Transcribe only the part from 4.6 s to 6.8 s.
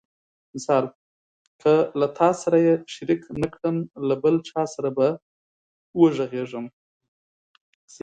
سره به وغږېږم.